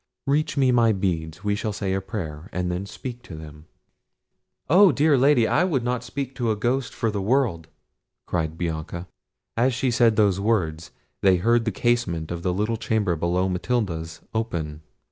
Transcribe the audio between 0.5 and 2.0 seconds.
me my beads; we will say